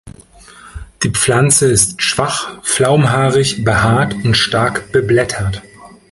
Die 1.03 1.11
Pflanze 1.11 1.67
ist 1.69 2.01
schwach 2.01 2.59
flaumhaarig 2.65 3.63
behaart 3.63 4.15
und 4.25 4.33
stark 4.35 4.91
beblättert. 4.91 5.61